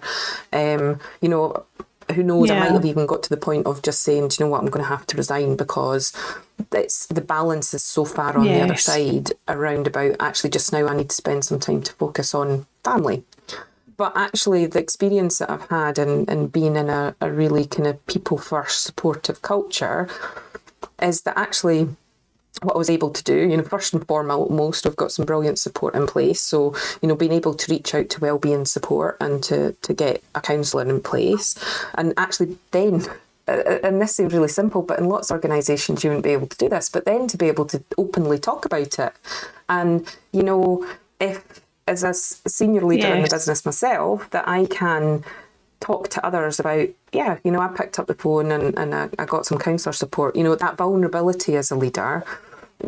[0.54, 1.66] Um, you know,
[2.14, 2.50] who knows?
[2.50, 2.56] Yeah.
[2.56, 4.62] I might have even got to the point of just saying, "Do you know what?
[4.62, 6.14] I'm going to have to resign because
[6.72, 8.58] it's the balance is so far on yes.
[8.58, 11.94] the other side around about actually just now I need to spend some time to
[11.94, 13.24] focus on family.
[13.98, 17.66] But actually, the experience that I've had and in, in being in a, a really
[17.66, 20.10] kind of people first supportive culture
[21.02, 21.90] is that actually
[22.62, 25.58] what I was able to do, you know, first and foremost, I've got some brilliant
[25.58, 26.42] support in place.
[26.42, 30.24] So, you know, being able to reach out to wellbeing support and to to get
[30.36, 31.56] a counsellor in place,
[31.96, 33.06] and actually then.
[33.48, 36.58] And this seems really simple, but in lots of organisations you wouldn't be able to
[36.58, 36.90] do this.
[36.90, 39.14] But then to be able to openly talk about it,
[39.68, 40.88] and you know,
[41.20, 41.44] if
[41.88, 43.16] as a senior leader yes.
[43.16, 45.26] in the business myself, that I can
[45.82, 49.10] talk to others about, yeah, you know, I picked up the phone and, and I,
[49.20, 50.36] I got some counsellor support.
[50.36, 52.24] You know, that vulnerability as a leader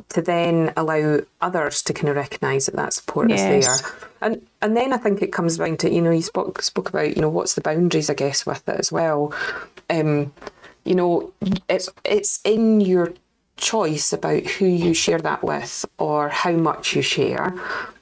[0.10, 3.66] to then allow others to kind of recognise that that support yes.
[3.66, 3.92] is there.
[4.22, 7.16] And and then I think it comes down to, you know, you spoke spoke about,
[7.16, 9.34] you know, what's the boundaries, I guess, with it as well.
[9.90, 10.34] Um,
[10.86, 11.34] you know,
[11.68, 13.14] it's it's in your
[13.58, 17.54] choice about who you share that with or how much you share.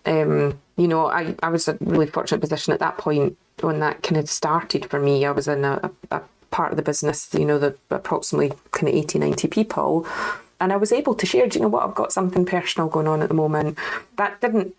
[0.06, 4.04] Um, you know, I, I was a really fortunate position at that point when that
[4.04, 5.26] kind of started for me.
[5.26, 6.22] I was in a, a
[6.52, 10.08] part of the business, you know, the approximately kind of 80, 90 people.
[10.60, 13.08] And I was able to share, do you know what, I've got something personal going
[13.08, 13.78] on at the moment.
[14.18, 14.76] That didn't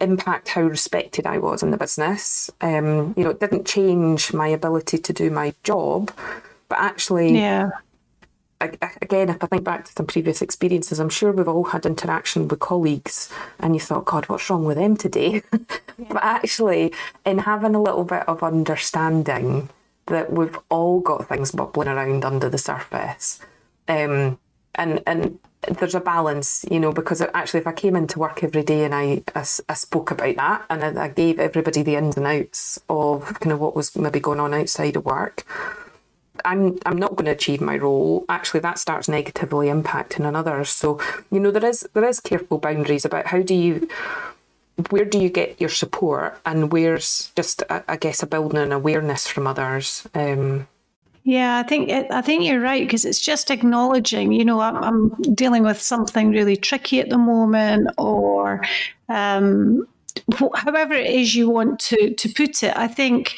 [0.00, 2.50] impact how respected I was in the business.
[2.60, 6.10] Um, you know, it didn't change my ability to do my job,
[6.68, 7.70] but actually, yeah
[8.60, 12.48] again, if I think back to some previous experiences, I'm sure we've all had interaction
[12.48, 15.42] with colleagues and you thought, God, what's wrong with them today?
[15.98, 16.08] Yeah.
[16.10, 16.92] but actually,
[17.24, 19.70] in having a little bit of understanding
[20.08, 23.40] that we've all got things bubbling around under the surface,
[23.88, 24.38] um,
[24.74, 25.38] and and
[25.68, 28.94] there's a balance, you know, because actually, if I came into work every day and
[28.94, 32.78] I, I, I spoke about that and I, I gave everybody the ins and outs
[32.90, 35.46] of kind of what was maybe going on outside of work
[36.44, 40.70] I'm I'm not going to achieve my role, actually that starts negatively impacting on others.
[40.70, 43.88] So, you know, there is there is careful boundaries about how do you
[44.90, 49.26] where do you get your support and where's just I guess a building an awareness
[49.26, 50.06] from others.
[50.14, 50.68] Um,
[51.24, 54.30] yeah, I think I think you're right because it's just acknowledging.
[54.30, 58.62] You know, I'm, I'm, dealing with something really tricky at the moment, or
[59.08, 59.88] um,
[60.54, 62.76] however it is you want to to put it.
[62.76, 63.34] I think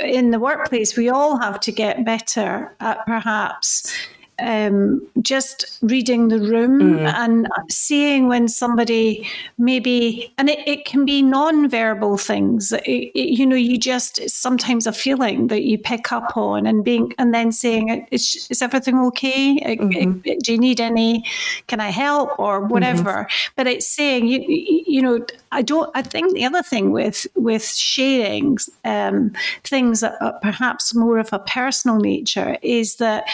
[0.00, 3.94] in the workplace, we all have to get better at perhaps
[4.40, 7.14] um, just reading the room mm.
[7.14, 12.72] and seeing when somebody maybe, and it, it can be non-verbal things.
[12.72, 16.84] It, it, you know, you just sometimes a feeling that you pick up on, and
[16.84, 19.58] being, and then saying, "Is, is everything okay?
[19.60, 20.38] Mm-hmm.
[20.42, 21.24] Do you need any?
[21.66, 22.72] Can I help or mm-hmm.
[22.72, 23.52] whatever?" Mm-hmm.
[23.56, 24.44] But it's saying, you,
[24.86, 25.90] you know, I don't.
[25.94, 29.32] I think the other thing with with sharing um,
[29.64, 33.24] things that are perhaps more of a personal nature is that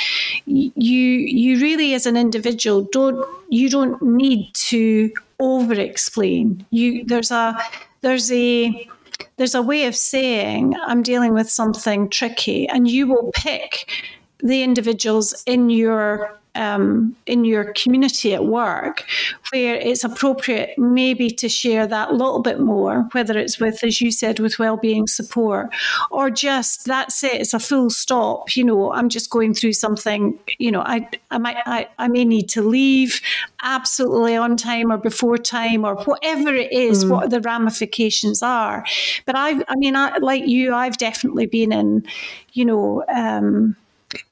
[0.46, 1.08] you you
[1.42, 7.56] you really as an individual don't you don't need to over explain you there's a
[8.02, 8.88] there's a
[9.36, 13.90] there's a way of saying i'm dealing with something tricky and you will pick
[14.38, 19.04] the individuals in your um, in your community at work
[19.52, 24.10] where it's appropriate maybe to share that little bit more, whether it's with, as you
[24.10, 25.68] said, with well-being support,
[26.10, 28.56] or just that's it, it's a full stop.
[28.56, 30.38] You know, I'm just going through something.
[30.58, 33.20] You know, I I might I, I may need to leave
[33.62, 37.10] absolutely on time or before time or whatever it is, mm.
[37.10, 38.84] what the ramifications are.
[39.26, 42.06] But I I mean, I, like you, I've definitely been in,
[42.52, 43.04] you know.
[43.14, 43.76] Um,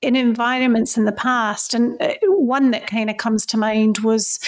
[0.01, 1.75] in environments in the past.
[1.75, 4.39] And uh, one that kind of comes to mind was,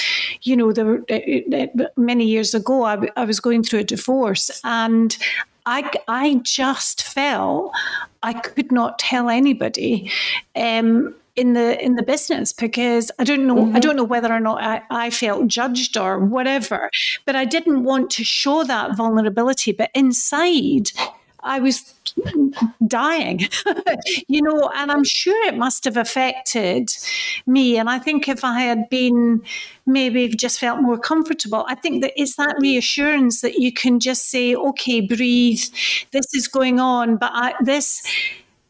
[0.43, 3.85] you know, there were, uh, uh, many years ago, I, I was going through a
[3.85, 5.17] divorce and
[5.67, 7.73] I, I just felt
[8.23, 10.11] I could not tell anybody.
[10.57, 13.77] Um, in the in the business because I don't know mm-hmm.
[13.77, 16.91] I don't know whether or not I, I felt judged or whatever,
[17.25, 19.73] but I didn't want to show that vulnerability.
[19.73, 20.93] But inside,
[21.41, 21.94] I was
[22.87, 23.41] dying,
[24.29, 26.91] you know, and I'm sure it must have affected
[27.47, 27.79] me.
[27.79, 29.43] And I think if I had been
[29.87, 34.31] maybe just felt more comfortable, I think that it's that reassurance that you can just
[34.31, 35.63] say, okay, breathe,
[36.13, 38.03] this is going on, but I, this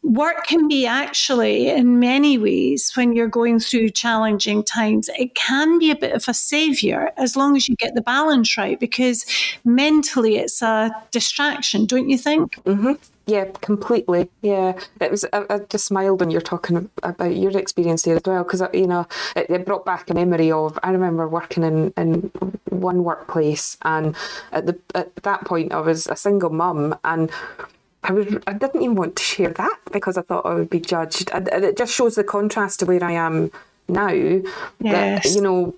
[0.05, 5.79] work can be actually, in many ways, when you're going through challenging times, it can
[5.79, 9.25] be a bit of a savior as long as you get the balance right, because
[9.65, 12.55] mentally it's a distraction, don't you think?
[12.63, 12.93] Mm-hmm.
[13.27, 14.29] Yeah, completely.
[14.43, 15.25] Yeah, it was.
[15.33, 18.85] I, I, just smiled when you're talking about your experience there as well, because you
[18.85, 20.77] know it, it, brought back a memory of.
[20.83, 22.31] I remember working in in
[22.69, 24.15] one workplace, and
[24.51, 27.31] at the at that point, I was a single mum, and
[28.07, 30.79] I was I didn't even want to share that because I thought I would be
[30.79, 31.31] judged.
[31.33, 33.51] And it just shows the contrast to where I am
[33.87, 34.11] now.
[34.11, 34.43] Yes.
[34.79, 35.75] That you know,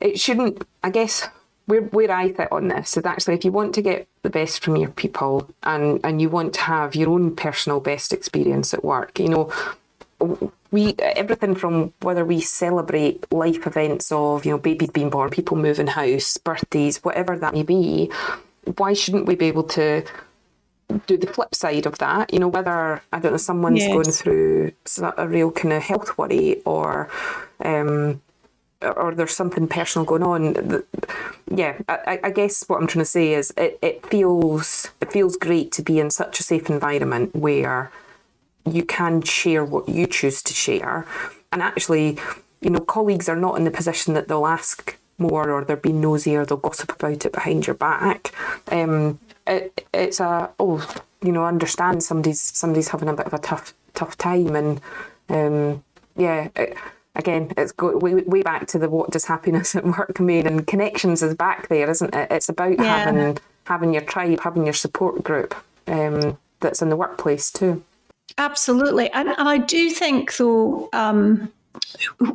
[0.00, 0.66] it shouldn't.
[0.84, 1.26] I guess
[1.64, 4.62] where where I fit on this is actually if you want to get the best
[4.62, 8.84] from your people and and you want to have your own personal best experience at
[8.84, 9.52] work, you know.
[10.70, 15.56] We everything from whether we celebrate life events of you know babies being born, people
[15.56, 18.10] moving house, birthdays, whatever that may be.
[18.76, 20.04] Why shouldn't we be able to
[21.06, 22.32] do the flip side of that.
[22.32, 23.92] You know, whether I don't know someone's yes.
[23.92, 24.72] going through
[25.16, 27.08] a real kind of health worry or.
[27.60, 28.20] Um,
[28.82, 30.82] or there's something personal going on.
[31.50, 35.36] Yeah, I, I, guess what I'm trying to say is it, it feels it feels
[35.36, 37.90] great to be in such a safe environment where
[38.70, 41.06] you can share what you choose to share,
[41.52, 42.18] and actually,
[42.60, 45.92] you know, colleagues are not in the position that they'll ask more or they'll be
[45.92, 48.32] nosy or they'll gossip about it behind your back.
[48.70, 50.86] Um, it, it's a oh
[51.22, 54.80] you know understand somebody's somebody's having a bit of a tough tough time and
[55.28, 55.82] um,
[56.16, 56.76] yeah it,
[57.14, 60.66] again it's go way, way back to the what does happiness at work mean and
[60.66, 62.30] connections is back there isn't it?
[62.30, 63.04] It's about yeah.
[63.04, 65.54] having having your tribe having your support group
[65.86, 67.82] um, that's in the workplace too.
[68.38, 69.10] Absolutely.
[69.12, 71.52] And, and i do think though um,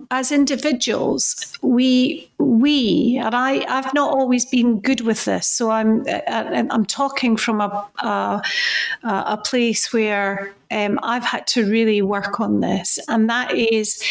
[0.09, 6.01] as individuals, we we and I I've not always been good with this, so I'm
[6.01, 8.41] uh, uh, I'm talking from a a,
[9.03, 14.01] a place where um, I've had to really work on this, and that is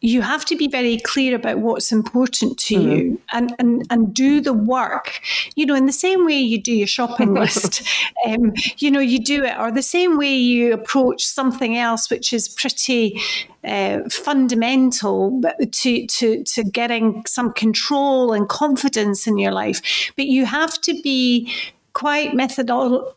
[0.00, 2.90] you have to be very clear about what's important to mm-hmm.
[2.90, 5.20] you and, and, and do the work.
[5.56, 7.82] You know, in the same way you do your shopping list,
[8.26, 12.32] um, you know, you do it, or the same way you approach something else which
[12.32, 13.20] is pretty
[13.64, 15.40] uh, fundamental
[15.72, 20.12] to, to, to getting some control and confidence in your life.
[20.16, 21.52] But you have to be
[22.00, 23.12] quite methodological.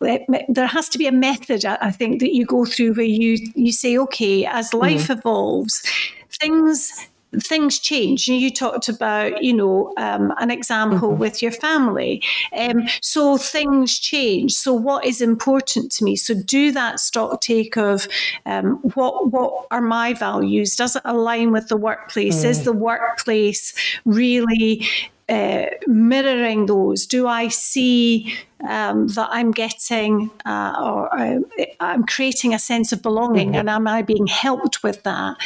[0.50, 3.72] There has to be a method, I think, that you go through where you you
[3.72, 4.86] say, okay, as mm-hmm.
[4.86, 5.18] life mm.
[5.18, 5.82] evolves,
[6.30, 7.08] things
[7.42, 8.28] things change.
[8.28, 11.20] You talked about, you know, um, an example mm-hmm.
[11.20, 12.22] with your family.
[12.56, 14.54] Um, so things change.
[14.54, 16.16] So what is important to me?
[16.16, 18.08] So do that stock take of
[18.46, 20.76] um, what what are my values?
[20.76, 22.44] Does it align with the workplace?
[22.44, 22.50] Mm.
[22.50, 23.74] Is the workplace
[24.06, 24.86] really
[25.34, 27.06] uh, mirroring those?
[27.06, 28.34] Do I see
[28.68, 31.40] um, that I'm getting uh, or uh,
[31.80, 33.60] I'm creating a sense of belonging, mm-hmm.
[33.60, 35.38] and am I being helped with that?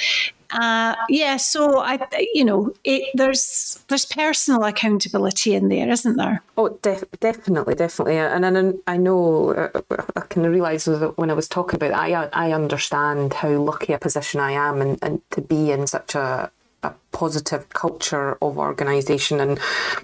[0.52, 2.00] Uh, yeah, so I,
[2.34, 6.42] you know, it, there's there's personal accountability in there, isn't there?
[6.58, 9.82] Oh, def- definitely, definitely, and, and I know uh,
[10.16, 13.94] I can realise that when I was talking about, it, I I understand how lucky
[13.94, 16.50] a position I am, and, and to be in such a
[16.84, 19.60] a positive culture of organisation and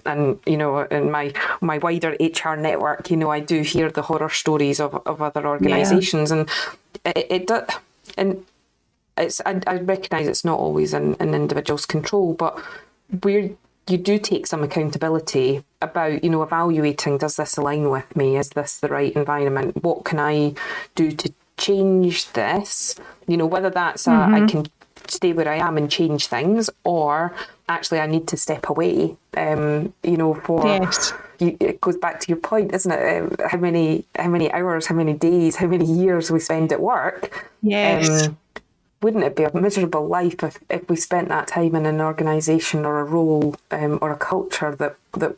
[0.06, 4.02] and you know in my my wider HR network you know I do hear the
[4.02, 6.38] horror stories of, of other organisations yeah.
[6.38, 6.50] and
[7.06, 7.70] it, it does
[8.18, 8.44] and
[9.18, 12.60] it's I, I recognise it's not always in an individual's control but
[13.22, 13.52] where
[13.88, 18.50] you do take some accountability about you know evaluating does this align with me is
[18.50, 20.56] this the right environment what can I
[20.96, 22.96] do to change this
[23.28, 24.34] you know whether that's a, mm-hmm.
[24.34, 24.66] I can
[25.14, 27.34] stay where I am and change things, or
[27.70, 29.16] actually I need to step away.
[29.36, 31.14] Um, you know, for yes.
[31.40, 33.22] you, it goes back to your point, isn't it?
[33.22, 36.82] Um, how many how many hours, how many days, how many years we spend at
[36.82, 37.50] work?
[37.62, 38.28] Yes.
[38.28, 38.38] Um,
[39.02, 42.86] wouldn't it be a miserable life if, if we spent that time in an organisation
[42.86, 45.36] or a role um, or a culture that that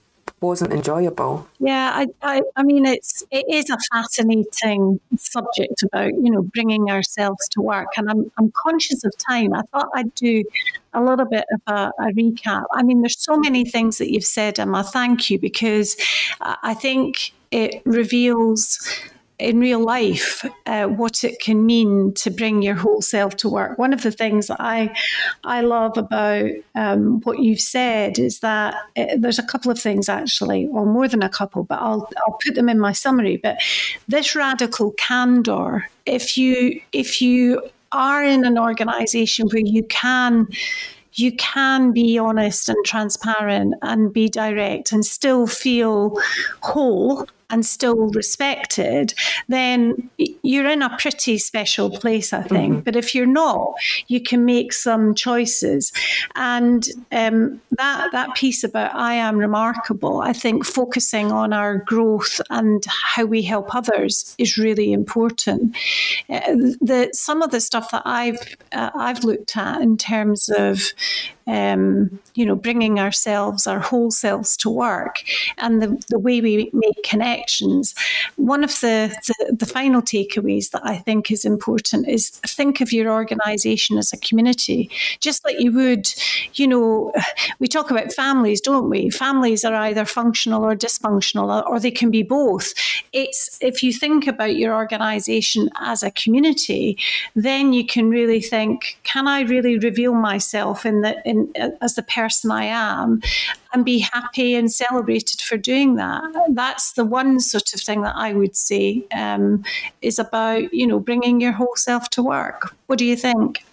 [0.48, 1.48] wasn't enjoyable.
[1.60, 6.90] Yeah, I, I, I mean, it's it is a fascinating subject about you know bringing
[6.90, 9.54] ourselves to work, and I'm I'm conscious of time.
[9.54, 10.44] I thought I'd do
[10.94, 12.66] a little bit of a, a recap.
[12.74, 14.84] I mean, there's so many things that you've said, Emma.
[14.84, 15.98] Thank you because
[16.42, 18.80] I think it reveals
[19.38, 23.78] in real life uh, what it can mean to bring your whole self to work.
[23.78, 24.96] One of the things that I
[25.44, 30.08] I love about um, what you've said is that uh, there's a couple of things
[30.10, 33.38] actually, or more than a couple, but I'll I'll put them in my summary.
[33.38, 33.58] But
[34.08, 37.62] this radical candor, if you if you
[37.92, 40.48] are in an organization where you can
[41.14, 46.20] you can be honest and transparent and be direct and still feel
[46.62, 49.14] whole and still respected,
[49.48, 50.10] then
[50.42, 52.74] you're in a pretty special place, I think.
[52.74, 52.82] Mm-hmm.
[52.82, 53.76] But if you're not,
[54.08, 55.92] you can make some choices.
[56.36, 62.42] And um, that that piece about I am remarkable, I think focusing on our growth
[62.50, 65.76] and how we help others is really important.
[66.30, 70.94] Uh, the some of the stuff that I've uh, I've looked at in terms of
[71.48, 75.24] um, you know, bringing ourselves, our whole selves to work
[75.58, 77.96] and the, the way we make connections.
[78.36, 82.92] One of the, the, the final takeaways that I think is important is think of
[82.92, 84.90] your organization as a community,
[85.20, 86.08] just like you would,
[86.54, 87.14] you know,
[87.60, 89.10] we talk about families, don't we?
[89.10, 92.74] Families are either functional or dysfunctional, or they can be both.
[93.14, 96.98] It's if you think about your organization as a community,
[97.36, 101.96] then you can really think, can I really reveal myself in the in in, as
[101.96, 103.22] the person I am
[103.74, 106.24] and be happy and celebrated for doing that.
[106.50, 109.64] That's the one sort of thing that I would say um,
[110.02, 112.76] is about, you know, bringing your whole self to work.
[112.88, 113.64] What do you think?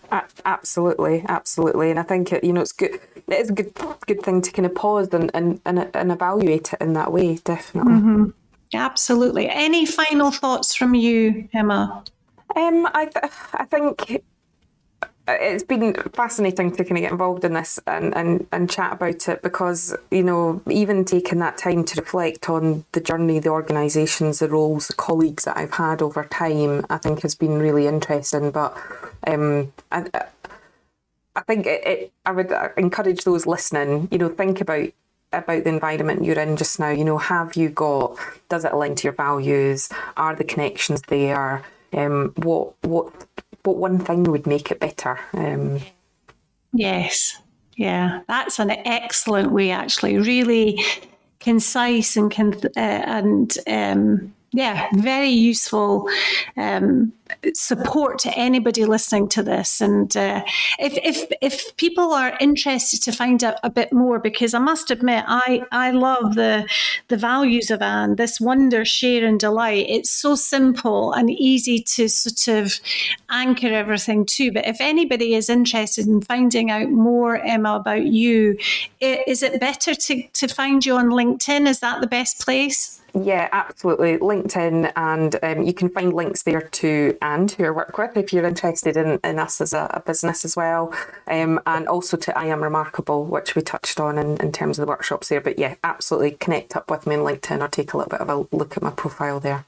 [0.45, 3.01] Absolutely, absolutely, and I think it, you know it's good.
[3.29, 3.73] It is a good
[4.07, 7.37] good thing to kind of pause and and, and, and evaluate it in that way.
[7.37, 8.31] Definitely, mm-hmm.
[8.75, 9.49] absolutely.
[9.49, 12.05] Any final thoughts from you, Emma?
[12.55, 14.23] Um, I th- I think
[15.29, 19.29] it's been fascinating to kind of get involved in this and, and, and chat about
[19.29, 24.41] it because, you know, even taking that time to reflect on the journey, the organisations,
[24.41, 28.51] the roles, the colleagues that I've had over time, I think has been really interesting.
[28.51, 28.77] But
[29.27, 30.07] um, I,
[31.37, 34.91] I think it, it, I would encourage those listening, you know, think about
[35.35, 36.91] about the environment you're in just now.
[36.91, 38.19] You know, have you got,
[38.51, 39.89] does it align to your values?
[40.17, 41.65] Are the connections there?
[41.95, 43.13] Um, what what
[43.65, 45.19] what one thing would make it better.
[45.33, 45.81] Um,
[46.73, 47.41] yes,
[47.77, 49.71] yeah, that's an excellent way.
[49.71, 50.83] Actually, really
[51.41, 52.33] concise and
[52.77, 56.09] uh, and um, yeah, very useful
[56.59, 57.13] um,
[57.55, 59.81] support to anybody listening to this.
[59.81, 60.43] And uh,
[60.79, 64.91] if, if if people are interested to find out a bit more, because I must
[64.91, 66.69] admit, I I love the
[67.09, 68.19] the values of And.
[68.19, 69.87] This wonder, share, and delight.
[69.89, 72.79] It's so simple and easy to sort of
[73.31, 74.53] anchor everything to.
[74.53, 78.59] But if anybody is interested in finding out more, Emma, about you,
[79.01, 81.67] is it better to to find you on LinkedIn?
[81.67, 83.02] Is that the best place?
[83.15, 84.17] Yeah, absolutely.
[84.19, 88.33] LinkedIn, and um, you can find links there to and who I work with if
[88.33, 90.95] you're interested in, in us as a, a business as well,
[91.27, 94.87] um, and also to I Am Remarkable, which we touched on in, in terms of
[94.87, 95.43] the workshops there.
[95.43, 98.31] But yeah, absolutely connect up with me on LinkedIn or take a little bit of
[98.31, 99.67] a look at my profile there.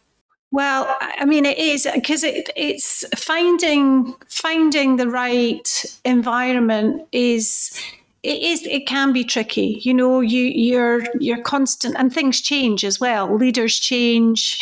[0.51, 7.79] Well, I mean, it is because it, it's finding finding the right environment is
[8.25, 9.81] it is it can be tricky.
[9.83, 13.35] You know you you're you're constant and things change as well.
[13.37, 14.59] Leaders change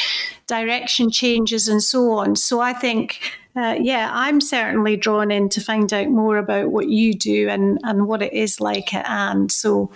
[0.48, 2.36] direction changes and so on.
[2.36, 3.20] So i think
[3.55, 7.78] uh, yeah, I'm certainly drawn in to find out more about what you do and,
[7.84, 9.53] and what it is like at And.
[9.53, 9.90] So,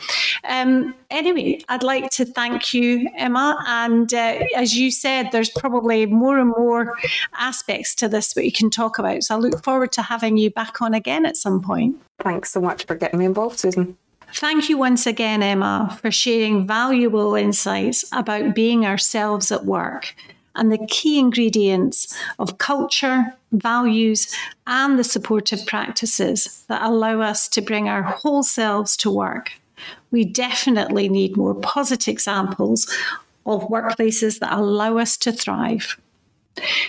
[0.44, 3.56] um, anyway, I'd like to thank you, Emma.
[3.66, 6.94] And uh, as you said, there's probably more and more
[7.34, 9.22] aspects to this that we can talk about.
[9.22, 11.96] So I look forward to having you back on again at some point.
[12.18, 13.96] Thanks so much for getting me involved, Susan.
[14.34, 20.14] Thank you once again, Emma, for sharing valuable insights about being ourselves at work
[20.56, 24.34] and the key ingredients of culture, values,
[24.66, 29.52] and the supportive practices that allow us to bring our whole selves to work.
[30.10, 32.90] We definitely need more positive examples
[33.44, 35.96] of workplaces that allow us to thrive.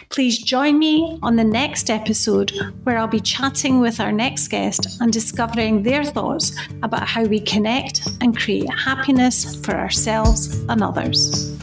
[0.09, 2.51] Please join me on the next episode
[2.83, 7.39] where I'll be chatting with our next guest and discovering their thoughts about how we
[7.39, 11.53] connect and create happiness for ourselves and others.